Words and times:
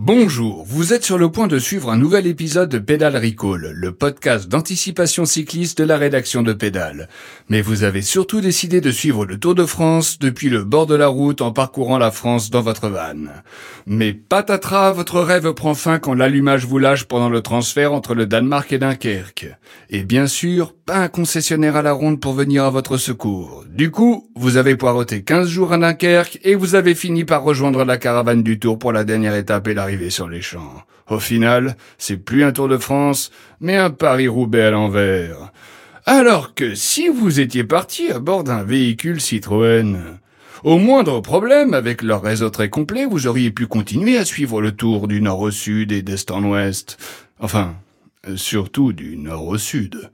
Bonjour, 0.00 0.64
vous 0.64 0.92
êtes 0.92 1.04
sur 1.04 1.18
le 1.18 1.28
point 1.28 1.48
de 1.48 1.58
suivre 1.58 1.90
un 1.90 1.96
nouvel 1.96 2.28
épisode 2.28 2.68
de 2.68 2.78
Pédale 2.78 3.16
Recall, 3.16 3.72
le 3.74 3.90
podcast 3.90 4.46
d'anticipation 4.46 5.24
cycliste 5.24 5.78
de 5.78 5.82
la 5.82 5.96
rédaction 5.96 6.42
de 6.44 6.52
Pédale. 6.52 7.08
Mais 7.48 7.62
vous 7.62 7.82
avez 7.82 8.00
surtout 8.00 8.40
décidé 8.40 8.80
de 8.80 8.92
suivre 8.92 9.26
le 9.26 9.40
Tour 9.40 9.56
de 9.56 9.66
France 9.66 10.20
depuis 10.20 10.50
le 10.50 10.62
bord 10.62 10.86
de 10.86 10.94
la 10.94 11.08
route 11.08 11.42
en 11.42 11.50
parcourant 11.50 11.98
la 11.98 12.12
France 12.12 12.48
dans 12.48 12.60
votre 12.60 12.88
van. 12.88 13.26
Mais 13.86 14.12
patatras, 14.12 14.92
votre 14.92 15.20
rêve 15.20 15.52
prend 15.52 15.74
fin 15.74 15.98
quand 15.98 16.14
l'allumage 16.14 16.64
vous 16.64 16.78
lâche 16.78 17.02
pendant 17.02 17.28
le 17.28 17.40
transfert 17.40 17.92
entre 17.92 18.14
le 18.14 18.26
Danemark 18.26 18.72
et 18.72 18.78
Dunkerque. 18.78 19.48
Et 19.90 20.04
bien 20.04 20.28
sûr, 20.28 20.76
pas 20.88 21.00
un 21.00 21.08
concessionnaire 21.08 21.76
à 21.76 21.82
la 21.82 21.92
ronde 21.92 22.18
pour 22.18 22.32
venir 22.32 22.64
à 22.64 22.70
votre 22.70 22.96
secours. 22.96 23.62
Du 23.68 23.90
coup, 23.90 24.30
vous 24.34 24.56
avez 24.56 24.74
poireauté 24.74 25.22
15 25.22 25.46
jours 25.46 25.74
à 25.74 25.76
Dunkerque 25.76 26.40
et 26.44 26.54
vous 26.54 26.76
avez 26.76 26.94
fini 26.94 27.26
par 27.26 27.42
rejoindre 27.42 27.84
la 27.84 27.98
caravane 27.98 28.42
du 28.42 28.58
Tour 28.58 28.78
pour 28.78 28.94
la 28.94 29.04
dernière 29.04 29.34
étape 29.34 29.68
et 29.68 29.74
la 29.74 29.86
sur 30.08 30.30
les 30.30 30.40
champs. 30.40 30.82
Au 31.10 31.18
final, 31.18 31.76
c'est 31.98 32.16
plus 32.16 32.42
un 32.42 32.52
Tour 32.52 32.68
de 32.68 32.78
France, 32.78 33.30
mais 33.60 33.76
un 33.76 33.90
Paris-Roubaix 33.90 34.62
à 34.62 34.70
l'envers. 34.70 35.52
Alors 36.06 36.54
que 36.54 36.74
si 36.74 37.08
vous 37.08 37.38
étiez 37.38 37.64
parti 37.64 38.10
à 38.10 38.18
bord 38.18 38.42
d'un 38.42 38.62
véhicule 38.62 39.20
Citroën, 39.20 39.98
au 40.64 40.78
moindre 40.78 41.20
problème, 41.20 41.74
avec 41.74 42.00
leur 42.00 42.22
réseau 42.22 42.48
très 42.48 42.70
complet, 42.70 43.04
vous 43.04 43.26
auriez 43.26 43.50
pu 43.50 43.66
continuer 43.66 44.16
à 44.16 44.24
suivre 44.24 44.62
le 44.62 44.72
tour 44.72 45.06
du 45.06 45.20
nord 45.20 45.40
au 45.40 45.50
sud 45.50 45.92
et 45.92 46.00
d'est 46.00 46.30
en 46.30 46.42
ouest. 46.44 46.96
Enfin, 47.40 47.74
surtout 48.36 48.92
du 48.92 49.16
nord 49.16 49.46
au 49.46 49.58
sud. 49.58 50.10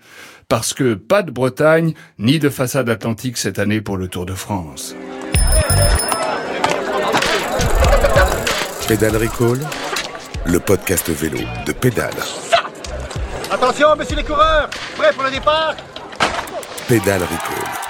Parce 0.49 0.75
que 0.75 0.95
pas 0.95 1.23
de 1.23 1.31
Bretagne, 1.31 1.95
ni 2.19 2.39
de 2.39 2.49
façade 2.49 2.89
atlantique 2.89 3.37
cette 3.39 3.59
année 3.59 3.81
pour 3.81 3.97
le 3.97 4.09
Tour 4.09 4.27
de 4.27 4.35
France. 4.35 4.95
Pédale 8.87 9.17
Recall, 9.17 9.61
le 10.45 10.61
podcast 10.61 11.09
vélo 11.09 11.39
de 11.67 11.73
Pédale. 11.73 12.13
Attention, 13.51 13.97
messieurs 13.97 14.17
les 14.17 14.25
coureurs, 14.25 14.69
prêts 14.97 15.13
pour 15.13 15.25
le 15.25 15.31
départ? 15.31 15.75
Pédale 16.87 17.23
Recall. 17.23 17.85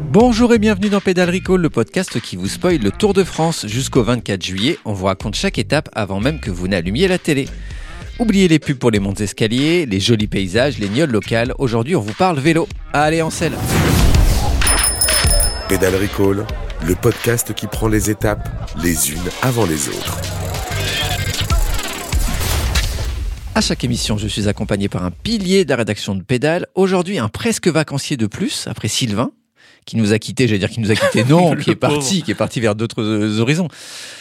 Bonjour 0.00 0.52
et 0.52 0.58
bienvenue 0.58 0.88
dans 0.88 1.00
Pédale 1.00 1.30
Recall, 1.30 1.60
le 1.60 1.70
podcast 1.70 2.18
qui 2.20 2.34
vous 2.34 2.48
spoil 2.48 2.78
le 2.78 2.90
Tour 2.90 3.12
de 3.12 3.22
France 3.22 3.66
jusqu'au 3.68 4.02
24 4.02 4.42
juillet. 4.42 4.78
On 4.84 4.92
vous 4.92 5.04
raconte 5.04 5.36
chaque 5.36 5.58
étape 5.58 5.88
avant 5.92 6.18
même 6.18 6.40
que 6.40 6.50
vous 6.50 6.66
n'allumiez 6.66 7.06
la 7.06 7.18
télé. 7.18 7.46
Oubliez 8.20 8.48
les 8.48 8.58
pubs 8.58 8.76
pour 8.76 8.90
les 8.90 8.98
montes 8.98 9.22
escaliers, 9.22 9.86
les 9.86 9.98
jolis 9.98 10.26
paysages, 10.26 10.78
les 10.78 10.90
gnolles 10.90 11.10
locales. 11.10 11.54
Aujourd'hui, 11.56 11.96
on 11.96 12.02
vous 12.02 12.12
parle 12.12 12.38
vélo. 12.38 12.68
Allez, 12.92 13.22
en 13.22 13.30
selle 13.30 13.54
Pédale 15.70 15.94
Recall, 15.94 16.46
le 16.86 16.94
podcast 16.96 17.54
qui 17.54 17.66
prend 17.66 17.88
les 17.88 18.10
étapes 18.10 18.46
les 18.82 19.10
unes 19.10 19.30
avant 19.40 19.64
les 19.64 19.88
autres. 19.88 20.20
À 23.54 23.62
chaque 23.62 23.84
émission, 23.84 24.18
je 24.18 24.28
suis 24.28 24.48
accompagné 24.48 24.90
par 24.90 25.02
un 25.02 25.10
pilier 25.10 25.64
de 25.64 25.70
la 25.70 25.76
rédaction 25.76 26.14
de 26.14 26.22
Pédale. 26.22 26.66
Aujourd'hui, 26.74 27.18
un 27.18 27.30
presque 27.30 27.68
vacancier 27.68 28.18
de 28.18 28.26
plus, 28.26 28.66
après 28.66 28.88
Sylvain, 28.88 29.30
qui 29.86 29.96
nous 29.96 30.12
a 30.12 30.18
quittés, 30.18 30.46
j'allais 30.46 30.58
dire 30.58 30.70
qui 30.70 30.80
nous 30.80 30.90
a 30.90 30.94
quittés, 30.94 31.24
non, 31.24 31.56
qui 31.56 31.70
est 31.70 31.74
parti, 31.76 32.22
qui 32.22 32.30
est 32.30 32.34
parti 32.34 32.60
vers 32.60 32.74
d'autres 32.74 33.38
horizons. 33.40 33.68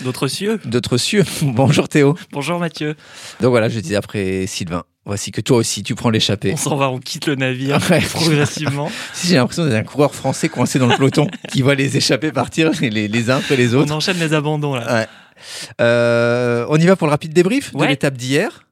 D'autres 0.02 0.28
cieux 0.28 0.60
D'autres 0.66 0.98
cieux. 0.98 1.24
Bonjour 1.42 1.88
Théo. 1.90 2.16
Bonjour 2.32 2.60
Mathieu. 2.60 2.96
Donc 3.42 3.50
voilà, 3.52 3.70
je 3.70 3.80
disais 3.80 3.96
après 3.96 4.46
Sylvain, 4.48 4.84
voici 5.06 5.32
que 5.32 5.42
toi 5.42 5.58
aussi, 5.58 5.84
tu 5.84 5.96
prends 5.96 6.10
l'échappée. 6.10 6.52
On 6.54 6.58
s'en 6.58 6.76
va, 6.76 6.90
on 6.90 7.00
quitte 7.00 7.28
le 7.28 7.36
navire 7.36 7.78
progressivement. 8.14 8.90
si 9.14 9.28
j'ai 9.28 9.36
l'impression 9.36 9.66
d'être 9.66 9.76
un 9.76 9.84
coureur 9.84 10.16
français 10.16 10.50
coincé 10.50 10.80
dans 10.80 10.88
le 10.88 10.96
peloton, 10.96 11.28
qui 11.52 11.62
voit 11.62 11.76
les 11.76 11.98
échappées 11.98 12.32
partir 12.32 12.72
les, 12.82 13.08
les 13.08 13.30
uns 13.30 13.38
après 13.38 13.56
les 13.56 13.76
autres. 13.76 13.92
On 13.92 13.96
enchaîne 13.98 14.18
les 14.18 14.34
abandons 14.34 14.76
là. 14.76 14.94
Ouais. 15.02 15.08
Euh, 15.82 16.66
on 16.70 16.78
y 16.78 16.86
va 16.86 16.96
pour 16.96 17.08
le 17.08 17.12
rapide 17.12 17.34
débrief 17.34 17.72
Ouais. 17.74 17.86
de 17.86 17.92
l'étape 17.92 18.18
d'hier. 18.18 18.66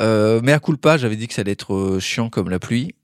Euh, 0.00 0.40
mais 0.42 0.52
à 0.52 0.60
culpa, 0.60 0.96
j'avais 0.96 1.16
dit 1.16 1.26
que 1.28 1.34
ça 1.34 1.40
allait 1.42 1.52
être 1.52 1.74
euh, 1.74 2.00
chiant 2.00 2.28
comme 2.30 2.50
la 2.50 2.58
pluie. 2.58 2.94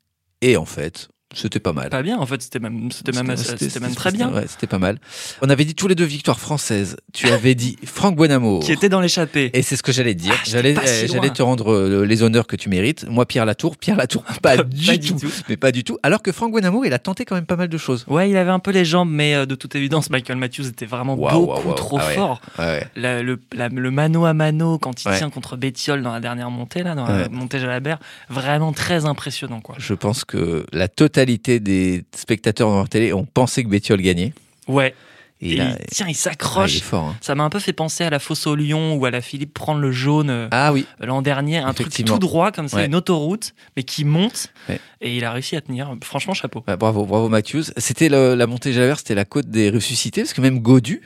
Et 0.43 0.57
en 0.57 0.65
fait, 0.65 1.09
c'était 1.33 1.59
pas 1.59 1.73
mal. 1.73 1.89
Pas 1.91 2.03
bien, 2.03 2.19
en 2.19 2.27
fait, 2.27 2.41
c'était 2.43 2.61
même, 2.61 2.93
c'était 2.93 3.11
même, 3.11 3.37
C'était- 3.37 3.81
même 3.81 3.95
très 3.95 4.13
bien. 4.13 4.33
Ouais, 4.33 4.45
c'était 4.47 4.69
pas 4.69 4.79
mal. 4.79 4.99
On 5.43 5.49
avait 5.51 5.65
dit 5.65 5.75
tous 5.75 5.89
les 5.89 5.97
deux 5.97 6.05
victoires 6.05 6.39
françaises. 6.39 6.97
Tu 7.13 7.29
avais 7.29 7.57
dit 7.57 7.77
Franck 7.85 8.15
Buenamour. 8.17 8.63
Qui 8.63 8.71
était 8.71 8.89
dans 8.89 9.01
l'échappée. 9.01 9.51
Et 9.53 9.63
c'est 9.63 9.75
ce 9.75 9.83
que 9.83 9.91
j'allais 9.91 10.15
te 10.15 10.21
dire. 10.21 10.35
Ah, 10.37 10.43
j'allais, 10.47 10.75
si 10.75 11.05
euh, 11.05 11.09
j'allais 11.09 11.31
te 11.31 11.43
rendre 11.43 11.73
euh, 11.73 12.05
les 12.05 12.23
honneurs 12.23 12.47
que 12.47 12.55
tu 12.55 12.69
mérites. 12.69 13.05
Moi, 13.09 13.27
Pierre 13.27 13.47
Latour. 13.47 13.77
Pierre 13.77 13.97
Latour, 13.97 14.23
pas, 14.43 14.59
du, 14.59 14.87
Pas 14.87 14.97
du 14.97 15.13
tout, 15.13 15.19
tout. 15.19 15.33
Mais 15.49 15.57
pas 15.57 15.73
du 15.73 15.83
tout. 15.83 15.99
Alors 16.05 16.23
que 16.23 16.31
Franck 16.31 16.53
Buenamour, 16.53 16.87
il 16.87 16.93
a 16.93 17.01
tenté 17.01 17.25
quand 17.25 17.35
même 17.35 17.47
pas 17.47 17.57
mal 17.57 17.69
de 17.69 17.79
choses. 17.79 18.05
Ouais, 18.07 18.31
il 18.31 18.37
avait 18.37 18.53
un 18.53 18.61
peu 18.61 18.71
les 18.71 18.85
jambes, 18.85 19.11
mais 19.11 19.35
euh, 19.35 19.45
de 19.47 19.57
toute 19.57 19.75
évidence, 19.75 20.11
Michael 20.11 20.37
Matthews 20.37 20.69
était 20.69 20.87
vraiment 20.87 21.17
beaucoup 21.17 21.73
trop 21.75 21.99
Ah 22.01 22.07
ouais. 22.07 22.15
fort. 22.15 22.41
Ouais, 22.61 22.65
ouais. 22.65 22.87
La- 22.95 23.23
le, 23.25 23.41
la- 23.57 23.69
le 23.71 23.91
mano 23.91 24.25
à 24.25 24.35
mano 24.35 24.79
quand 24.79 25.05
il 25.05 25.11
tient 25.17 25.31
contre 25.31 25.57
Bétiol 25.57 26.01
dans 26.03 26.13
la 26.13 26.21
dernière 26.21 26.51
montée, 26.51 26.85
là, 26.85 26.95
dans 26.95 27.09
la 27.09 27.29
montée 27.29 27.59
Jalabert, 27.59 27.99
vraiment 28.31 28.73
très 28.73 29.05
impressionnant, 29.05 29.61
quoi. 29.61 29.75
Je 29.79 29.95
pense 29.95 30.25
que 30.25 30.65
la 30.73 30.87
totalité 30.87 31.14
des 31.17 32.05
spectateurs 32.17 32.75
la 32.77 32.87
télé 32.87 33.13
ont 33.13 33.25
pensé 33.25 33.63
que 33.65 33.69
Bétiol 33.69 34.01
gagnait. 34.01 34.33
Ouais. 34.69 34.95
Et 35.41 35.53
Et 35.53 35.57
il 35.57 35.77
tiens, 35.91 36.07
il 36.09 36.13
Ah, 36.13 36.15
s'accroche. 36.15 36.81
hein. 36.93 37.15
Ça 37.21 37.35
m'a 37.35 37.43
un 37.45 37.51
peu 37.51 37.59
fait 37.59 37.73
penser 37.73 38.05
à 38.05 38.09
la 38.09 38.19
fosse 38.19 38.47
au 38.47 38.55
lion 38.55 38.95
ou 38.95 39.05
à 39.05 39.11
la 39.11 39.21
Philippe 39.21 39.53
prendre 39.53 39.81
le 39.81 39.91
jaune. 39.93 40.31
euh, 40.31 40.49
Ah 40.53 40.73
oui. 40.73 40.87
l'an 41.01 41.23
dernier, 41.23 41.59
un 41.59 41.75
truc 41.75 41.91
tout 41.93 42.19
droit 42.19 42.51
comme 42.53 42.69
ça, 42.69 42.79
Ouais. 42.79 42.87
une 42.87 42.95
autoroute, 42.95 43.53
mais 43.77 43.83
qui 43.83 44.05
monte. 44.05 44.49
Ouais. 44.69 44.81
Et 45.01 45.17
il 45.17 45.25
a 45.25 45.33
réussi 45.33 45.57
à 45.57 45.61
tenir. 45.61 45.95
Franchement, 46.03 46.33
chapeau. 46.35 46.63
Ouais, 46.69 46.77
bravo, 46.77 47.05
bravo 47.05 47.29
Matthews. 47.29 47.65
C'était 47.77 48.09
la 48.09 48.47
montée 48.47 48.73
Jalabert, 48.73 48.99
c'était 48.99 49.15
la 49.17 49.25
côte 49.25 49.49
des 49.51 49.71
ressuscités, 49.71 50.23
parce 50.23 50.33
que 50.33 50.41
même 50.41 50.61
Godu, 50.61 51.03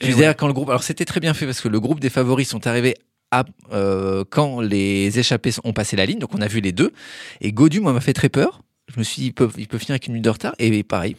je 0.00 0.06
Et 0.06 0.10
veux 0.10 0.16
dire, 0.16 0.36
quand 0.36 0.46
le 0.46 0.52
groupe, 0.54 0.68
alors 0.70 0.82
c'était 0.84 1.04
très 1.04 1.20
bien 1.20 1.34
fait 1.34 1.44
parce 1.44 1.60
que 1.60 1.68
le 1.68 1.80
groupe 1.80 2.00
des 2.00 2.10
favoris 2.10 2.48
sont 2.48 2.66
arrivés 2.66 2.94
à, 3.32 3.44
euh, 3.72 4.24
quand 4.30 4.60
les 4.60 5.18
échappés 5.18 5.50
ont 5.64 5.72
passé 5.72 5.96
la 5.96 6.06
ligne, 6.06 6.20
donc 6.20 6.34
on 6.34 6.40
a 6.40 6.46
vu 6.46 6.60
les 6.60 6.72
deux. 6.72 6.92
Et 7.40 7.52
Godu, 7.52 7.80
moi, 7.80 7.92
m'a 7.92 8.00
fait 8.00 8.12
très 8.12 8.28
peur. 8.28 8.60
Je 8.92 8.98
me 8.98 9.04
suis 9.04 9.20
dit, 9.22 9.26
il 9.28 9.32
peut, 9.32 9.48
il 9.58 9.68
peut 9.68 9.78
finir 9.78 9.92
avec 9.92 10.06
une 10.06 10.12
minute 10.14 10.24
de 10.24 10.30
retard. 10.30 10.54
Et 10.58 10.82
pareil, 10.82 11.16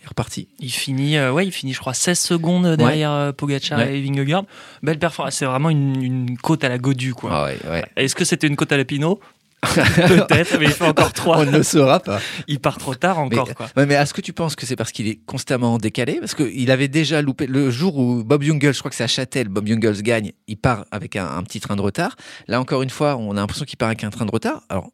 il 0.00 0.04
est 0.04 0.08
reparti. 0.08 0.48
Il 0.60 0.70
finit, 0.70 1.16
euh, 1.16 1.32
ouais, 1.32 1.46
il 1.46 1.52
finit, 1.52 1.72
je 1.72 1.78
crois, 1.80 1.92
16 1.94 2.18
secondes 2.18 2.76
derrière 2.76 3.10
euh, 3.10 3.32
Pogacar 3.32 3.78
Ouais. 3.78 3.98
et 3.98 4.02
Vingegaard. 4.02 4.44
Belle 4.82 4.98
performance. 4.98 5.34
C'est 5.34 5.44
vraiment 5.46 5.70
une, 5.70 6.02
une 6.02 6.38
côte 6.38 6.62
à 6.64 6.68
la 6.68 6.78
Godu, 6.78 7.12
quoi. 7.14 7.30
Ah 7.32 7.70
ouais. 7.70 7.84
Est-ce 7.96 8.14
que 8.14 8.24
c'était 8.24 8.46
une 8.46 8.56
côte 8.56 8.72
à 8.72 8.76
la 8.76 8.84
Pinot 8.84 9.20
Peut-être, 9.74 10.56
mais 10.58 10.64
il 10.64 10.70
fait 10.70 10.86
encore 10.86 11.12
3. 11.12 11.40
On 11.40 11.44
ne 11.44 11.50
le 11.58 11.62
saura 11.62 12.00
pas. 12.00 12.18
Il 12.48 12.60
part 12.60 12.78
trop 12.78 12.94
tard 12.94 13.18
Mais, 13.28 13.36
encore, 13.38 13.54
quoi. 13.54 13.68
ouais, 13.76 13.84
mais 13.84 13.92
est-ce 13.92 14.14
que 14.14 14.22
tu 14.22 14.32
penses 14.32 14.56
que 14.56 14.64
c'est 14.64 14.74
parce 14.76 14.90
qu'il 14.90 15.06
est 15.06 15.16
constamment 15.26 15.76
décalé? 15.76 16.18
Parce 16.18 16.34
qu'il 16.34 16.70
avait 16.70 16.88
déjà 16.88 17.20
loupé 17.20 17.46
le 17.46 17.70
jour 17.70 17.98
où 17.98 18.24
Bob 18.24 18.42
Jungels, 18.42 18.72
je 18.72 18.78
crois 18.78 18.90
que 18.90 18.96
c'est 18.96 19.04
à 19.04 19.08
Châtel, 19.08 19.48
Bob 19.48 19.66
Jungels 19.66 20.00
gagne, 20.02 20.32
il 20.46 20.56
part 20.56 20.86
avec 20.90 21.14
un, 21.16 21.26
un 21.26 21.42
petit 21.42 21.60
train 21.60 21.76
de 21.76 21.82
retard. 21.82 22.16
Là, 22.48 22.58
encore 22.58 22.80
une 22.80 22.88
fois, 22.88 23.16
on 23.18 23.32
a 23.32 23.34
l'impression 23.34 23.66
qu'il 23.66 23.76
part 23.76 23.88
avec 23.88 24.02
un 24.02 24.08
train 24.08 24.24
de 24.24 24.30
retard. 24.30 24.62
Alors, 24.70 24.92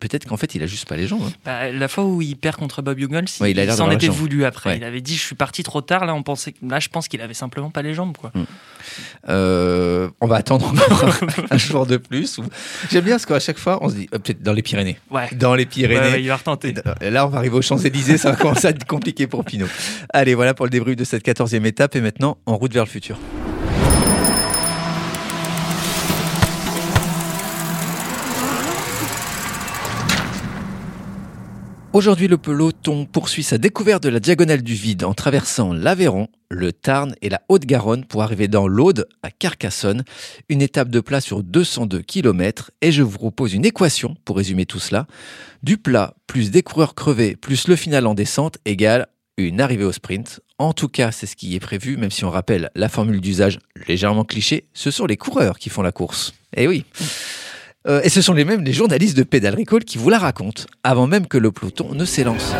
peut-être 0.00 0.26
qu'en 0.26 0.36
fait, 0.36 0.54
il 0.54 0.62
a 0.62 0.66
juste 0.66 0.88
pas 0.88 0.96
les 0.96 1.06
jambes. 1.06 1.22
hein. 1.24 1.32
Bah, 1.44 1.70
la 1.70 1.86
fois 1.88 2.04
où 2.04 2.20
il 2.22 2.36
perd 2.36 2.56
contre 2.56 2.82
Bob 2.82 2.98
Jungels, 2.98 3.26
Ouais, 3.40 3.52
il 3.52 3.72
s'en 3.72 3.90
était 3.90 4.08
voulu 4.08 4.44
après. 4.44 4.70
Ouais. 4.70 4.76
Il 4.78 4.84
avait 4.84 5.00
dit 5.00 5.14
je 5.16 5.22
suis 5.22 5.34
parti 5.36 5.62
trop 5.62 5.80
tard. 5.82 6.04
Là, 6.06 6.14
on 6.14 6.22
pensait, 6.22 6.54
là, 6.66 6.80
je 6.80 6.88
pense 6.88 7.06
qu'il 7.06 7.20
avait 7.20 7.34
simplement 7.34 7.70
pas 7.70 7.82
les 7.82 7.94
jambes, 7.94 8.16
quoi. 8.16 8.32
Euh, 9.28 10.08
on 10.20 10.26
va 10.26 10.36
attendre 10.36 10.66
encore 10.68 11.14
un 11.50 11.58
jour 11.58 11.86
de 11.86 11.96
plus. 11.98 12.40
J'aime 12.90 13.04
bien 13.04 13.14
parce 13.14 13.26
qu'à 13.26 13.38
chaque 13.40 13.58
fois, 13.58 13.78
on 13.82 13.88
se 13.88 13.94
dit, 13.94 14.08
euh, 14.14 14.18
peut-être 14.18 14.42
dans 14.42 14.52
les 14.52 14.62
Pyrénées. 14.62 14.98
Ouais. 15.10 15.28
Dans 15.32 15.54
les 15.54 15.66
Pyrénées. 15.66 16.18
il 16.20 16.28
va 16.28 16.36
retenter. 16.36 16.74
Et 17.00 17.10
Là, 17.10 17.26
on 17.26 17.28
va 17.28 17.38
arriver 17.38 17.56
aux 17.56 17.62
Champs-Élysées, 17.62 18.16
ça 18.18 18.30
va 18.30 18.36
commencer 18.36 18.66
à 18.66 18.70
être 18.70 18.86
compliqué 18.86 19.26
pour 19.26 19.44
Pinot. 19.44 19.66
Allez, 20.12 20.34
voilà 20.34 20.54
pour 20.54 20.66
le 20.66 20.70
débrief 20.70 20.96
de 20.96 21.04
cette 21.04 21.24
14e 21.24 21.64
étape. 21.66 21.94
Et 21.96 22.00
maintenant, 22.00 22.38
en 22.46 22.56
route 22.56 22.72
vers 22.72 22.84
le 22.84 22.90
futur. 22.90 23.18
Aujourd'hui, 31.92 32.28
le 32.28 32.38
peloton 32.38 33.04
poursuit 33.04 33.42
sa 33.42 33.58
découverte 33.58 34.04
de 34.04 34.08
la 34.08 34.20
diagonale 34.20 34.62
du 34.62 34.74
vide 34.74 35.02
en 35.02 35.12
traversant 35.12 35.72
l'Aveyron, 35.72 36.28
le 36.48 36.72
Tarn 36.72 37.16
et 37.20 37.28
la 37.28 37.42
Haute-Garonne 37.48 38.04
pour 38.04 38.22
arriver 38.22 38.46
dans 38.46 38.68
l'Aude 38.68 39.08
à 39.24 39.32
Carcassonne. 39.32 40.04
Une 40.48 40.62
étape 40.62 40.88
de 40.88 41.00
plat 41.00 41.20
sur 41.20 41.42
202 41.42 42.02
km. 42.02 42.70
Et 42.80 42.92
je 42.92 43.02
vous 43.02 43.18
propose 43.18 43.54
une 43.54 43.64
équation 43.64 44.14
pour 44.24 44.36
résumer 44.36 44.66
tout 44.66 44.78
cela. 44.78 45.08
Du 45.64 45.78
plat 45.78 46.14
plus 46.28 46.52
des 46.52 46.62
coureurs 46.62 46.94
crevés 46.94 47.34
plus 47.34 47.66
le 47.66 47.74
final 47.74 48.06
en 48.06 48.14
descente 48.14 48.58
égale 48.66 49.08
une 49.36 49.60
arrivée 49.60 49.84
au 49.84 49.92
sprint. 49.92 50.40
En 50.58 50.72
tout 50.72 50.88
cas, 50.88 51.10
c'est 51.10 51.26
ce 51.26 51.34
qui 51.34 51.56
est 51.56 51.60
prévu, 51.60 51.96
même 51.96 52.10
si 52.10 52.24
on 52.24 52.30
rappelle 52.30 52.70
la 52.76 52.88
formule 52.88 53.20
d'usage 53.20 53.58
légèrement 53.88 54.24
cliché, 54.24 54.68
ce 54.74 54.90
sont 54.90 55.06
les 55.06 55.16
coureurs 55.16 55.58
qui 55.58 55.70
font 55.70 55.82
la 55.82 55.92
course. 55.92 56.34
Eh 56.56 56.68
oui. 56.68 56.84
Euh, 57.88 58.02
et 58.04 58.10
ce 58.10 58.20
sont 58.20 58.34
les 58.34 58.44
mêmes 58.44 58.62
les 58.62 58.74
journalistes 58.74 59.16
de 59.16 59.22
Pédale 59.22 59.54
Recall 59.56 59.84
qui 59.84 59.96
vous 59.96 60.10
la 60.10 60.18
racontent, 60.18 60.64
avant 60.84 61.06
même 61.06 61.26
que 61.26 61.38
le 61.38 61.50
peloton 61.50 61.94
ne 61.94 62.04
s'élance. 62.04 62.52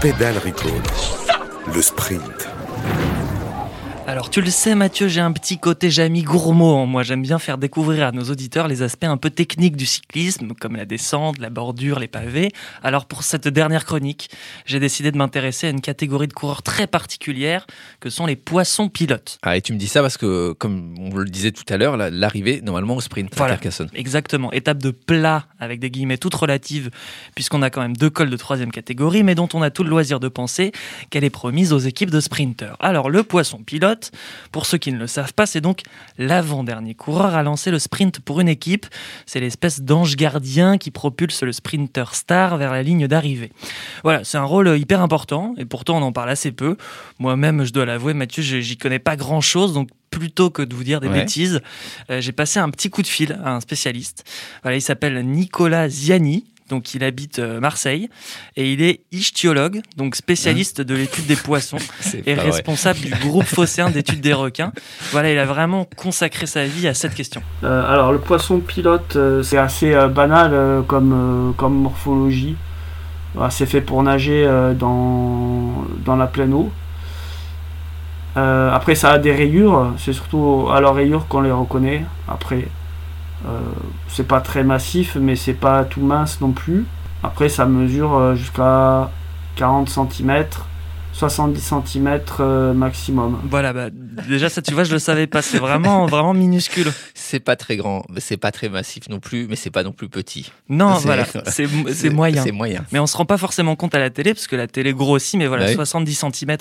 Pédale 0.00 0.38
Recall, 0.38 0.82
le 1.74 1.82
sprint. 1.82 2.55
Alors 4.16 4.30
tu 4.30 4.40
le 4.40 4.48
sais 4.50 4.74
Mathieu, 4.74 5.08
j'ai 5.08 5.20
un 5.20 5.30
petit 5.32 5.58
côté 5.58 5.90
Jamie 5.90 6.22
gourmand. 6.22 6.80
en 6.84 6.86
Moi 6.86 7.02
j'aime 7.02 7.20
bien 7.20 7.38
faire 7.38 7.58
découvrir 7.58 8.06
à 8.06 8.12
nos 8.12 8.22
auditeurs 8.30 8.66
les 8.66 8.80
aspects 8.80 9.04
un 9.04 9.18
peu 9.18 9.28
techniques 9.28 9.76
du 9.76 9.84
cyclisme, 9.84 10.54
comme 10.58 10.74
la 10.74 10.86
descente, 10.86 11.36
la 11.38 11.50
bordure, 11.50 11.98
les 11.98 12.08
pavés. 12.08 12.50
Alors 12.82 13.04
pour 13.04 13.24
cette 13.24 13.46
dernière 13.46 13.84
chronique, 13.84 14.30
j'ai 14.64 14.80
décidé 14.80 15.12
de 15.12 15.18
m'intéresser 15.18 15.66
à 15.66 15.70
une 15.70 15.82
catégorie 15.82 16.28
de 16.28 16.32
coureurs 16.32 16.62
très 16.62 16.86
particulière 16.86 17.66
que 18.00 18.08
sont 18.08 18.24
les 18.24 18.36
poissons 18.36 18.88
pilotes. 18.88 19.38
Ah, 19.42 19.58
et 19.58 19.60
tu 19.60 19.74
me 19.74 19.78
dis 19.78 19.86
ça 19.86 20.00
parce 20.00 20.16
que, 20.16 20.52
comme 20.54 20.94
on 20.98 21.14
le 21.14 21.26
disait 21.26 21.52
tout 21.52 21.70
à 21.70 21.76
l'heure, 21.76 21.98
la- 21.98 22.08
l'arrivée 22.08 22.62
normalement 22.62 22.96
au 22.96 23.02
sprint 23.02 23.34
à 23.34 23.36
Voilà. 23.36 23.52
Carcassonne. 23.56 23.90
Exactement, 23.92 24.50
étape 24.50 24.78
de 24.78 24.92
plat 24.92 25.44
avec 25.60 25.78
des 25.78 25.90
guillemets 25.90 26.16
toutes 26.16 26.36
relatives, 26.36 26.88
puisqu'on 27.34 27.60
a 27.60 27.68
quand 27.68 27.82
même 27.82 27.98
deux 27.98 28.08
cols 28.08 28.30
de 28.30 28.36
troisième 28.38 28.70
catégorie, 28.72 29.24
mais 29.24 29.34
dont 29.34 29.50
on 29.52 29.60
a 29.60 29.68
tout 29.68 29.84
le 29.84 29.90
loisir 29.90 30.20
de 30.20 30.28
penser 30.28 30.72
qu'elle 31.10 31.24
est 31.24 31.28
promise 31.28 31.74
aux 31.74 31.78
équipes 31.80 32.10
de 32.10 32.20
sprinteurs. 32.20 32.78
Alors 32.80 33.10
le 33.10 33.22
poisson 33.22 33.58
pilote, 33.58 34.04
pour 34.52 34.66
ceux 34.66 34.78
qui 34.78 34.92
ne 34.92 34.98
le 34.98 35.06
savent 35.06 35.34
pas, 35.34 35.46
c'est 35.46 35.60
donc 35.60 35.82
l'avant-dernier 36.18 36.94
coureur 36.94 37.34
à 37.34 37.42
lancer 37.42 37.70
le 37.70 37.78
sprint 37.78 38.20
pour 38.20 38.40
une 38.40 38.48
équipe. 38.48 38.86
C'est 39.26 39.40
l'espèce 39.40 39.80
d'ange 39.82 40.16
gardien 40.16 40.78
qui 40.78 40.90
propulse 40.90 41.42
le 41.42 41.52
sprinter 41.52 42.14
star 42.14 42.56
vers 42.56 42.72
la 42.72 42.82
ligne 42.82 43.06
d'arrivée. 43.06 43.52
Voilà, 44.02 44.24
c'est 44.24 44.38
un 44.38 44.44
rôle 44.44 44.68
hyper 44.78 45.00
important, 45.00 45.54
et 45.58 45.64
pourtant 45.64 45.98
on 45.98 46.02
en 46.02 46.12
parle 46.12 46.30
assez 46.30 46.52
peu. 46.52 46.76
Moi-même, 47.18 47.64
je 47.64 47.72
dois 47.72 47.84
l'avouer, 47.86 48.14
Mathieu, 48.14 48.42
j'y 48.42 48.76
connais 48.76 48.98
pas 48.98 49.16
grand-chose, 49.16 49.72
donc 49.72 49.88
plutôt 50.10 50.50
que 50.50 50.62
de 50.62 50.74
vous 50.74 50.84
dire 50.84 51.00
des 51.00 51.08
Ouais. 51.08 51.20
bêtises, 51.20 51.60
euh, 52.10 52.20
j'ai 52.20 52.32
passé 52.32 52.58
un 52.58 52.70
petit 52.70 52.88
coup 52.90 53.02
de 53.02 53.06
fil 53.06 53.38
à 53.44 53.54
un 53.54 53.60
spécialiste. 53.60 54.24
Voilà, 54.62 54.76
il 54.76 54.80
s'appelle 54.82 55.20
Nicolas 55.26 55.88
Ziani. 55.88 56.44
Donc, 56.68 56.94
il 56.94 57.04
habite 57.04 57.38
euh, 57.38 57.60
Marseille 57.60 58.08
et 58.56 58.72
il 58.72 58.82
est 58.82 59.00
ichthyologue, 59.12 59.80
donc 59.96 60.16
spécialiste 60.16 60.80
de 60.80 60.94
l'étude 60.94 61.26
des 61.26 61.36
poissons 61.36 61.78
et 62.26 62.34
vrai. 62.34 62.50
responsable 62.50 63.00
du 63.00 63.10
groupe 63.14 63.44
phocéen 63.44 63.90
d'études 63.90 64.20
des 64.20 64.32
requins. 64.32 64.72
Voilà, 65.12 65.32
il 65.32 65.38
a 65.38 65.44
vraiment 65.44 65.86
consacré 65.96 66.46
sa 66.46 66.64
vie 66.64 66.88
à 66.88 66.94
cette 66.94 67.14
question. 67.14 67.42
Euh, 67.64 67.86
alors 67.92 68.12
le 68.12 68.18
poisson 68.18 68.58
pilote, 68.60 69.16
euh, 69.16 69.42
c'est 69.42 69.58
assez 69.58 69.94
euh, 69.94 70.08
banal 70.08 70.50
euh, 70.52 70.82
comme, 70.82 71.12
euh, 71.12 71.52
comme 71.52 71.74
morphologie. 71.74 72.56
Voilà, 73.34 73.50
c'est 73.50 73.66
fait 73.66 73.80
pour 73.80 74.02
nager 74.02 74.44
euh, 74.46 74.72
dans, 74.74 75.84
dans 76.04 76.16
la 76.16 76.26
pleine 76.26 76.54
eau. 76.54 76.70
Euh, 78.36 78.70
après 78.72 78.94
ça 78.94 79.12
a 79.12 79.18
des 79.18 79.32
rayures, 79.32 79.92
c'est 79.98 80.12
surtout 80.12 80.68
à 80.72 80.80
leurs 80.80 80.94
rayures 80.94 81.26
qu'on 81.26 81.40
les 81.40 81.50
reconnaît. 81.50 82.04
Après, 82.28 82.66
c'est 84.08 84.26
pas 84.26 84.40
très 84.40 84.64
massif, 84.64 85.16
mais 85.20 85.36
c'est 85.36 85.54
pas 85.54 85.84
tout 85.84 86.00
mince 86.00 86.40
non 86.40 86.52
plus. 86.52 86.86
Après 87.22 87.48
ça 87.48 87.66
mesure 87.66 88.14
euh, 88.14 88.34
jusqu'à 88.34 89.10
40 89.56 89.88
cm, 89.88 90.44
70 91.18 91.60
cm 91.86 92.20
euh, 92.40 92.74
maximum. 92.74 93.40
Voilà, 93.48 93.72
bah, 93.72 93.88
déjà, 93.90 94.50
ça, 94.50 94.60
tu 94.60 94.74
vois, 94.74 94.84
je 94.84 94.92
le 94.92 94.98
savais 94.98 95.26
pas. 95.26 95.40
C'est 95.40 95.58
vraiment, 95.58 96.04
vraiment 96.06 96.34
minuscule. 96.34 96.92
C'est 97.14 97.40
pas 97.40 97.56
très 97.56 97.76
grand, 97.76 98.04
c'est 98.18 98.36
pas 98.36 98.52
très 98.52 98.68
massif 98.68 99.08
non 99.08 99.18
plus, 99.18 99.46
mais 99.48 99.56
c'est 99.56 99.70
pas 99.70 99.82
non 99.82 99.92
plus 99.92 100.08
petit. 100.10 100.52
Non, 100.68 100.96
C'est- 100.96 101.06
voilà, 101.06 101.24
c'est 101.46 101.66
c'est 101.94 102.10
moyen. 102.10 102.42
C'est 102.42 102.52
moyen. 102.52 102.84
Mais 102.92 102.98
on 102.98 103.06
se 103.06 103.16
rend 103.16 103.24
pas 103.24 103.38
forcément 103.38 103.76
compte 103.76 103.94
à 103.94 103.98
la 103.98 104.10
télé, 104.10 104.34
parce 104.34 104.46
que 104.46 104.56
la 104.56 104.66
télé 104.66 104.92
grossit, 104.92 105.38
mais 105.38 105.46
voilà, 105.46 105.64
Ouais. 105.66 105.74
70 105.74 106.14
cm 106.32 106.56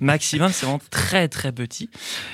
maximum, 0.00 0.50
c'est 0.52 0.66
vraiment 0.66 0.80
très 0.90 1.28
très 1.28 1.50
petit. 1.52 1.88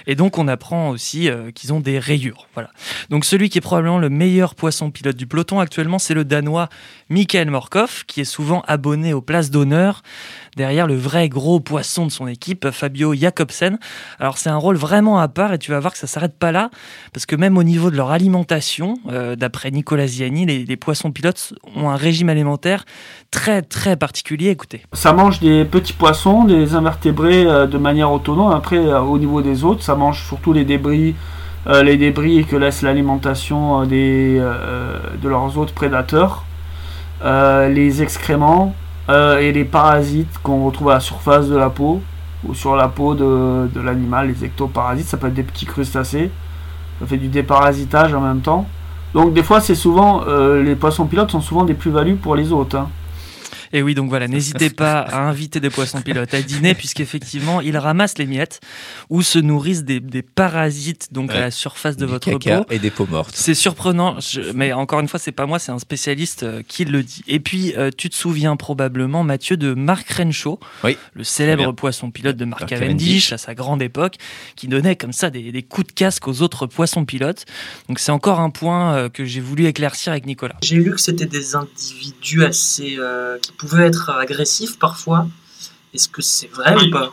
Et 0.08 0.16
donc 0.16 0.38
on 0.38 0.48
apprend 0.48 0.90
aussi 0.90 1.30
euh, 1.30 1.50
qu'ils 1.52 1.72
ont 1.72 1.80
des 1.80 1.98
rayures. 2.00 2.48
Voilà. 2.54 2.70
Donc 3.10 3.24
celui 3.24 3.48
qui 3.48 3.58
est 3.58 3.60
probablement 3.60 3.98
le 3.98 4.10
meilleur 4.10 4.54
poisson 4.56 4.90
pilote 4.90 5.16
du 5.16 5.26
peloton 5.26 5.60
actuellement, 5.60 5.98
c'est 6.00 6.14
le 6.14 6.24
Danois 6.24 6.68
Michael 7.10 7.50
Morkov, 7.50 8.04
qui 8.06 8.20
est 8.20 8.24
souvent 8.24 8.62
abonné 8.66 9.12
aux 9.14 9.22
places 9.22 9.50
d'honneur 9.50 10.02
derrière 10.56 10.86
le 10.86 10.96
vrai 10.96 11.28
gros 11.28 11.43
poisson 11.60 12.06
de 12.06 12.10
son 12.10 12.26
équipe, 12.26 12.70
Fabio 12.70 13.14
Jacobsen. 13.14 13.78
Alors 14.18 14.38
c'est 14.38 14.50
un 14.50 14.56
rôle 14.56 14.76
vraiment 14.76 15.18
à 15.18 15.28
part 15.28 15.52
et 15.52 15.58
tu 15.58 15.70
vas 15.70 15.80
voir 15.80 15.92
que 15.92 15.98
ça 15.98 16.06
s'arrête 16.06 16.38
pas 16.38 16.52
là, 16.52 16.70
parce 17.12 17.26
que 17.26 17.36
même 17.36 17.58
au 17.58 17.62
niveau 17.62 17.90
de 17.90 17.96
leur 17.96 18.10
alimentation, 18.10 18.98
euh, 19.10 19.36
d'après 19.36 19.70
Nicolas 19.70 20.06
Ziani, 20.06 20.46
les, 20.46 20.76
poissons 20.76 21.12
pilotes 21.12 21.54
ont 21.76 21.90
un 21.90 21.96
régime 21.96 22.28
alimentaire 22.28 22.84
très 23.30 23.62
très 23.62 23.96
particulier. 23.96 24.50
Écoutez. 24.50 24.82
Ça 24.92 25.12
mange 25.12 25.40
des 25.40 25.64
petits 25.64 25.92
poissons, 25.92 26.44
des 26.44 26.74
invertébrés 26.74 27.46
euh, 27.46 27.66
de 27.66 27.78
manière 27.78 28.10
autonome. 28.10 28.52
Après, 28.52 28.78
euh, 28.78 29.00
au 29.00 29.18
niveau 29.18 29.42
des 29.42 29.64
autres, 29.64 29.82
ça 29.82 29.94
mange 29.94 30.26
surtout 30.26 30.52
les 30.52 30.64
débris, 30.64 31.14
les 31.66 31.96
débris 31.96 32.44
que 32.44 32.56
laisse 32.56 32.82
l'alimentation 32.82 33.86
des, 33.86 34.38
de 34.38 35.28
leurs 35.28 35.56
autres 35.56 35.72
prédateurs, 35.72 36.44
les 37.24 38.02
excréments 38.02 38.74
euh, 39.08 39.38
et 39.38 39.52
les 39.52 39.64
parasites 39.64 40.38
qu'on 40.42 40.64
retrouve 40.64 40.90
à 40.90 40.94
la 40.94 41.00
surface 41.00 41.48
de 41.48 41.56
la 41.56 41.70
peau 41.70 42.00
ou 42.46 42.54
sur 42.54 42.76
la 42.76 42.88
peau 42.88 43.14
de, 43.14 43.68
l'animal, 43.80 44.28
les 44.28 44.44
ectoparasites. 44.44 45.06
Ça 45.06 45.16
peut 45.16 45.28
être 45.28 45.34
des 45.34 45.42
petits 45.42 45.66
crustacés. 45.66 46.30
Ça 47.00 47.06
fait 47.06 47.16
du 47.16 47.28
déparasitage 47.28 48.14
en 48.14 48.20
même 48.20 48.40
temps. 48.40 48.66
Donc 49.14 49.32
des 49.32 49.42
fois, 49.42 49.60
c'est 49.60 49.74
souvent 49.74 50.24
euh, 50.26 50.62
les 50.62 50.74
poissons 50.74 51.06
pilotes 51.06 51.30
sont 51.30 51.40
souvent 51.40 51.64
des 51.64 51.74
plus-values 51.74 52.16
pour 52.16 52.34
les 52.34 52.52
autres. 52.52 52.76
hein. 52.76 52.88
Et 53.74 53.82
oui, 53.82 53.94
donc 53.94 54.08
voilà, 54.08 54.28
n'hésitez 54.28 54.70
pas 54.70 55.00
à 55.00 55.18
inviter 55.28 55.58
des 55.60 55.68
poissons 55.68 56.00
pilotes 56.00 56.32
à 56.32 56.40
dîner, 56.40 56.74
puisqu'effectivement, 56.82 57.60
ils 57.60 57.76
ramassent 57.76 58.18
les 58.18 58.26
miettes 58.26 58.60
ou 59.10 59.20
se 59.22 59.38
nourrissent 59.38 59.82
des, 59.84 60.00
des 60.00 60.22
parasites 60.22 61.12
donc 61.12 61.32
à 61.32 61.40
la 61.40 61.50
surface 61.50 61.96
de 61.96 62.06
Du 62.06 62.12
votre 62.12 62.30
caca 62.30 62.62
peau. 62.62 62.66
et 62.72 62.78
des 62.78 62.90
peaux 62.90 63.06
mortes. 63.10 63.34
C'est 63.34 63.54
surprenant, 63.54 64.20
je- 64.20 64.52
mais 64.54 64.72
encore 64.72 65.00
une 65.00 65.08
fois, 65.08 65.18
c'est 65.18 65.32
pas 65.32 65.46
moi, 65.46 65.58
c'est 65.58 65.72
un 65.72 65.78
spécialiste 65.78 66.44
euh, 66.44 66.62
qui 66.66 66.84
le 66.84 67.02
dit. 67.02 67.22
Et 67.26 67.40
puis, 67.40 67.74
euh, 67.76 67.90
tu 67.96 68.08
te 68.08 68.14
souviens 68.14 68.56
probablement, 68.56 69.24
Mathieu, 69.24 69.56
de 69.56 69.74
Mark 69.74 70.08
Renshaw, 70.10 70.60
Oui. 70.84 70.96
le 71.14 71.24
célèbre 71.24 71.72
poisson 71.72 72.10
pilote 72.12 72.36
de 72.36 72.44
Mark 72.44 72.60
Mark 72.60 72.70
Cavendish, 72.70 72.88
Cavendish. 73.08 73.32
à 73.32 73.38
sa 73.38 73.54
grande 73.54 73.82
époque, 73.82 74.14
qui 74.54 74.68
donnait 74.68 74.94
comme 74.96 75.12
ça 75.12 75.30
des, 75.30 75.50
des 75.50 75.62
coups 75.64 75.88
de 75.88 75.92
casque 75.92 76.28
aux 76.28 76.42
autres 76.42 76.66
poissons 76.66 77.04
pilotes. 77.04 77.44
Donc, 77.88 77.98
c'est 77.98 78.12
encore 78.12 78.38
un 78.38 78.50
point 78.50 78.94
euh, 78.94 79.08
que 79.08 79.24
j'ai 79.24 79.40
voulu 79.40 79.66
éclaircir 79.66 80.12
avec 80.12 80.26
Nicolas. 80.26 80.54
J'ai 80.62 80.76
lu 80.76 80.92
que 80.92 81.00
c'était 81.00 81.26
des 81.26 81.56
individus 81.56 82.44
assez 82.44 82.96
euh, 83.00 83.36
qui 83.40 83.50
pouvaient 83.66 83.86
être 83.86 84.10
agressifs 84.10 84.78
parfois. 84.78 85.26
Est-ce 85.92 86.08
que 86.08 86.22
c'est 86.22 86.48
vrai 86.48 86.74
ou 86.76 86.90
pas? 86.90 87.10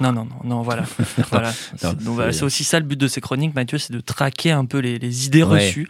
Non, 0.00 0.12
non, 0.12 0.24
non, 0.24 0.36
non, 0.44 0.62
voilà. 0.62 0.84
voilà. 1.30 1.52
Non, 1.82 1.92
Donc, 1.92 2.14
voilà, 2.14 2.32
c'est- 2.32 2.42
aussi 2.42 2.64
ça 2.64 2.78
le 2.80 2.86
but 2.86 2.98
de 2.98 3.06
ces 3.06 3.20
chroniques, 3.20 3.54
Mathieu, 3.54 3.76
c'est 3.76 3.92
de 3.92 4.00
traquer 4.00 4.50
un 4.50 4.64
peu 4.64 4.78
les, 4.78 4.98
les 4.98 5.26
idées 5.26 5.42
Ouais. 5.42 5.66
reçues. 5.66 5.88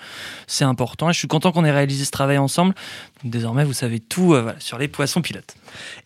C'est 0.48 0.64
important. 0.64 1.08
Et 1.10 1.12
je 1.12 1.18
suis 1.20 1.28
content 1.28 1.52
qu'on 1.52 1.64
ait 1.64 1.70
réalisé 1.70 2.04
ce 2.04 2.10
travail 2.10 2.36
ensemble. 2.38 2.74
Désormais, 3.22 3.64
vous 3.64 3.72
savez 3.74 4.00
tout 4.00 4.32
euh, 4.34 4.42
voilà, 4.42 4.58
sur 4.60 4.78
les 4.78 4.88
poissons 4.88 5.20
pilotes. 5.20 5.54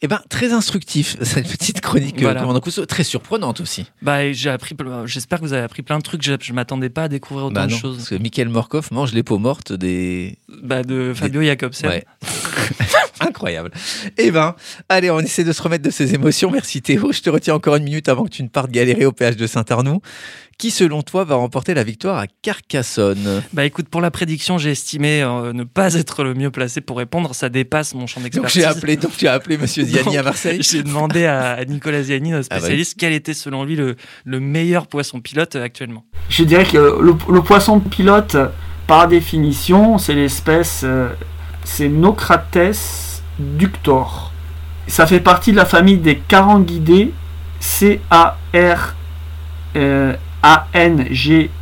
Eh 0.03 0.09
ben, 0.09 0.21
très 0.29 0.53
instructif, 0.53 1.17
cette 1.23 1.49
petite 1.49 1.81
chronique 1.81 2.19
euh, 2.19 2.23
Voilà. 2.23 2.41
Commandant 2.41 2.61
Cousteau. 2.61 2.87
Très 2.87 3.05
surprenante 3.05 3.61
aussi. 3.61 3.87
Bah, 4.03 4.25
et 4.25 4.35
j'ai 4.35 4.51
appris. 4.51 4.75
ple- 4.75 5.07
J'espère 5.07 5.39
que 5.41 5.45
vous 5.45 5.53
avez 5.53 5.63
appris 5.63 5.83
plein 5.83 5.99
de 5.99 6.03
trucs. 6.03 6.23
Je, 6.23 6.33
je 6.41 6.53
m'attendais 6.53 6.91
pas 6.91 7.05
à 7.05 7.09
découvrir 7.09 7.47
autant 7.47 7.55
Bah 7.55 7.67
de 7.67 7.73
choses. 7.73 7.97
parce 7.99 8.09
que 8.11 8.15
Michael 8.17 8.49
Morkov 8.49 8.89
mange 8.91 9.13
les 9.13 9.23
peaux 9.23 9.39
mortes 9.39 9.73
des... 9.73 10.39
Bah, 10.63 10.83
de 10.83 11.13
Fabio 11.15 11.43
Jacobsen. 11.43 11.89
Ouais. 11.89 12.05
Incroyable. 13.21 13.71
Eh 14.19 14.31
ben, 14.31 14.55
allez, 14.89 15.11
on 15.11 15.21
essaie 15.21 15.45
de 15.45 15.53
se 15.53 15.63
remettre 15.63 15.85
de 15.85 15.91
ses 15.91 16.15
émotions. 16.15 16.51
Merci 16.51 16.83
Théo. 16.83 17.13
Je 17.13 17.21
te 17.21 17.31
retiens 17.31 17.55
encore 17.55 17.77
une 17.77 17.85
minute 17.85 18.09
avant 18.09 18.25
que 18.25 18.31
tu 18.31 18.43
ne 18.43 18.49
partes 18.49 18.71
galérer 18.71 19.07
au 19.07 19.13
péage 19.13 19.37
de 19.37 19.47
Saint-Arnoux. 19.47 20.01
Qui, 20.57 20.71
selon 20.71 21.03
toi, 21.03 21.25
va 21.25 21.35
remporter 21.35 21.75
la 21.75 21.83
victoire 21.83 22.17
à 22.17 22.27
Carcassonne 22.43 23.43
Bah, 23.53 23.65
écoute, 23.65 23.89
pour 23.89 24.01
la 24.01 24.13
prédiction, 24.13 24.57
j'ai 24.57 24.71
estimé 24.71 25.21
euh, 25.23 25.53
ne 25.53 25.65
pas 25.65 25.95
être 25.95 26.23
le 26.23 26.35
mieux 26.35 26.51
placé 26.53 26.81
pour 26.81 27.01
répondre. 27.05 27.35
Ça 27.35 27.49
dépasse 27.49 27.95
mon 27.95 28.07
champ 28.07 28.21
Donc 28.21 28.25
d'expertise. 28.25 28.63
j'ai 28.63 28.67
appelé, 28.67 28.97
donc 28.97 29.17
tu 29.17 29.29
as 29.29 29.33
appelé 29.33 29.59
Monsieur 29.59 29.85
Ziani 29.85 30.19
à 30.19 30.23
Marseille. 30.23 30.59
J'ai 30.63 30.83
demandé 30.83 31.27
à, 31.27 31.65
Nicolas 31.65 32.03
Ziani, 32.03 32.31
notre 32.31 32.49
Ah 32.51 32.55
ouais. 32.57 32.61
spécialiste, 32.61 32.97
quel 32.99 33.13
était 33.13 33.35
selon 33.35 33.65
lui 33.65 33.77
le, 33.77 33.97
le 34.25 34.41
meilleur 34.41 34.87
poisson 34.87 35.21
pilote 35.21 35.57
euh, 35.57 35.65
actuellement. 35.65 36.05
Je 36.29 36.45
dirais 36.45 36.65
que 36.65 36.77
le, 36.79 37.15
le 37.33 37.43
poisson 37.43 37.81
pilote, 37.81 38.37
par 38.87 39.09
définition, 39.09 39.99
c'est 39.99 40.15
l'espèce, 40.15 40.83
euh, 40.85 41.09
c'est 41.65 41.89
Nocrates 41.89 43.23
ductor. 43.39 44.33
Ça 44.87 45.07
fait 45.07 45.21
partie 45.21 45.53
de 45.53 45.57
la 45.57 45.65
famille 45.65 45.97
des 45.99 46.19
caranguidés, 46.19 47.13
C-A-R 47.61 48.95
euh, 49.77 50.15
A-N-G-I-D-E, 50.43 51.53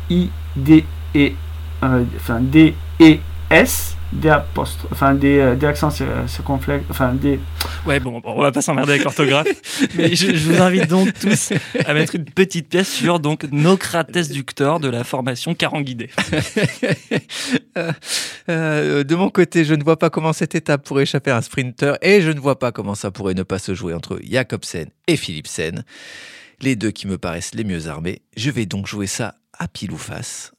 euh, 1.83 2.03
enfin 2.17 2.39
D-E-S, 2.41 2.75
D 2.99 2.99
apostrophe, 2.99 3.95
enfin 3.95 4.02
des, 4.21 5.37
euh, 5.39 5.55
des 5.55 5.65
accents 5.67 5.89
cir- 5.89 6.27
circonflexes, 6.27 6.85
enfin 6.89 7.13
des, 7.13 7.39
Ouais, 7.85 7.99
bon, 7.99 8.21
on 8.23 8.41
va 8.41 8.51
pas 8.51 8.61
s'emmerder 8.61 8.93
avec 8.93 9.03
l'orthographe. 9.03 9.47
mais 9.95 10.15
je, 10.15 10.33
je 10.35 10.51
vous 10.51 10.61
invite 10.61 10.87
donc 10.87 11.13
tous 11.19 11.51
à 11.85 11.93
mettre 11.93 12.15
une 12.15 12.25
petite 12.25 12.69
pièce 12.69 12.89
sur 12.91 13.19
donc 13.19 13.45
Nocrates 13.51 14.29
ductor 14.29 14.79
de 14.79 14.87
la 14.89 15.03
formation 15.03 15.53
Caranguidé. 15.55 16.09
Euh, 17.75 17.91
euh, 18.49 19.03
de 19.03 19.15
mon 19.15 19.31
côté, 19.31 19.65
je 19.65 19.73
ne 19.73 19.83
vois 19.83 19.97
pas 19.97 20.11
comment 20.11 20.31
cette 20.31 20.53
étape 20.53 20.85
pourrait 20.85 21.03
échapper 21.03 21.31
à 21.31 21.37
un 21.37 21.41
sprinter 21.41 21.97
et 22.03 22.21
je 22.21 22.29
ne 22.29 22.39
vois 22.39 22.59
pas 22.59 22.71
comment 22.71 22.93
ça 22.93 23.09
pourrait 23.09 23.33
ne 23.33 23.41
pas 23.41 23.57
se 23.57 23.73
jouer 23.73 23.95
entre 23.95 24.19
Jacobsen 24.23 24.89
et 25.07 25.17
Philipsen, 25.17 25.83
les 26.61 26.75
deux 26.75 26.91
qui 26.91 27.07
me 27.07 27.17
paraissent 27.17 27.55
les 27.55 27.63
mieux 27.63 27.87
armés. 27.87 28.21
Je 28.37 28.51
vais 28.51 28.67
donc 28.67 28.85
jouer 28.85 29.07
ça 29.07 29.35
à 29.57 29.67
pile 29.67 29.91
ou 29.91 29.97
face. 29.97 30.51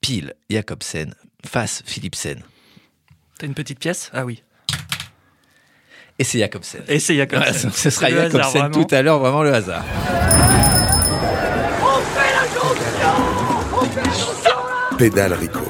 Pile 0.00 0.34
Jacobsen, 0.50 1.14
face 1.46 1.82
Philipsen. 1.86 2.40
T'as 3.38 3.46
une 3.46 3.54
petite 3.54 3.78
pièce? 3.78 4.10
Ah 4.12 4.24
oui. 4.24 4.42
Et 6.18 6.24
c'est 6.24 6.40
Jacobsen. 6.40 6.82
Et 6.88 6.98
c'est 6.98 7.14
Jacobsen. 7.14 7.70
ce 7.72 7.90
sera 7.90 8.10
Le 8.10 8.18
hasard, 8.22 8.50
Jacobsen 8.50 8.70
tout 8.72 8.92
à 8.92 9.02
l'heure, 9.02 9.20
vraiment 9.20 9.44
le 9.44 9.54
hasard. 9.54 9.84
Pédale 14.98 15.34
Recall. 15.34 15.62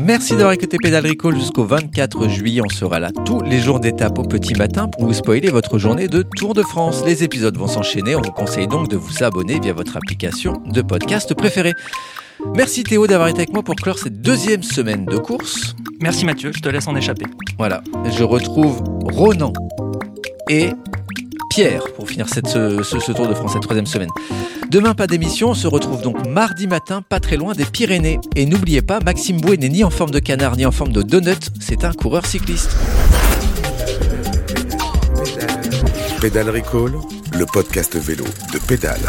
Merci 0.00 0.32
d'avoir 0.34 0.52
écouté 0.52 0.76
Pédale 0.80 1.06
Recall 1.06 1.34
jusqu'au 1.34 1.64
24 1.64 2.28
juillet. 2.28 2.62
On 2.64 2.68
sera 2.68 3.00
là 3.00 3.10
tous 3.24 3.42
les 3.42 3.58
jours 3.58 3.80
d'étape 3.80 4.20
au 4.20 4.22
petit 4.22 4.54
matin 4.54 4.86
pour 4.86 5.04
vous 5.06 5.12
spoiler 5.12 5.50
votre 5.50 5.78
journée 5.78 6.06
de 6.06 6.22
Tour 6.22 6.54
de 6.54 6.62
France. 6.62 7.02
Les 7.04 7.24
épisodes 7.24 7.56
vont 7.56 7.66
s'enchaîner. 7.66 8.14
On 8.14 8.22
vous 8.22 8.30
conseille 8.30 8.68
donc 8.68 8.88
de 8.88 8.96
vous 8.96 9.24
abonner 9.24 9.58
via 9.58 9.72
votre 9.72 9.96
application 9.96 10.62
de 10.66 10.82
podcast 10.82 11.34
préférée. 11.34 11.74
Merci 12.54 12.82
Théo 12.82 13.06
d'avoir 13.06 13.28
été 13.28 13.38
avec 13.38 13.52
moi 13.52 13.62
pour 13.62 13.76
clore 13.76 13.98
cette 13.98 14.20
deuxième 14.20 14.62
semaine 14.62 15.04
de 15.04 15.16
course. 15.18 15.74
Merci 16.00 16.24
Mathieu, 16.24 16.52
je 16.54 16.60
te 16.60 16.68
laisse 16.68 16.86
en 16.88 16.96
échapper. 16.96 17.26
Voilà, 17.58 17.82
je 18.16 18.24
retrouve 18.24 18.82
Ronan 19.04 19.52
et 20.48 20.70
Pierre 21.50 21.84
pour 21.94 22.08
finir 22.08 22.28
cette, 22.28 22.46
ce, 22.48 22.82
ce- 22.82 22.98
ce 22.98 23.12
Tour 23.12 23.28
de 23.28 23.34
France, 23.34 23.52
cette 23.52 23.62
troisième 23.62 23.86
semaine. 23.86 24.08
Demain, 24.70 24.94
pas 24.94 25.06
d'émission, 25.06 25.50
on 25.50 25.54
se 25.54 25.66
retrouve 25.66 26.00
donc 26.02 26.26
mardi 26.28 26.66
matin, 26.66 27.02
pas 27.08 27.18
très 27.20 27.36
loin 27.36 27.54
des 27.54 27.64
Pyrénées. 27.64 28.18
Et 28.36 28.46
n'oubliez 28.46 28.82
pas, 28.82 29.00
Maxime 29.00 29.40
Bouet 29.40 29.56
n'est 29.56 29.68
ni 29.68 29.82
en 29.84 29.90
forme 29.90 30.10
de 30.10 30.20
canard 30.20 30.56
ni 30.56 30.64
en 30.64 30.70
forme 30.72 30.92
de 30.92 31.02
donut, 31.02 31.50
c'est 31.60 31.84
un 31.84 31.92
coureur 31.92 32.24
cycliste. 32.26 32.70
Pédale 36.20 36.50
Recall, 36.50 36.92
le 37.38 37.46
podcast 37.46 37.96
vélo 37.96 38.24
de 38.52 38.58
Pédale. 38.58 39.00